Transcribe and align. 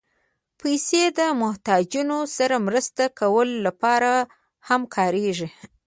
پېسې 0.59 1.01
د 1.17 1.19
محتاجانو 1.41 2.19
سره 2.37 2.55
مرسته 2.67 3.03
کولو 3.19 3.57
لپاره 3.67 4.11
هم 4.67 4.81
کارېږي. 4.95 5.49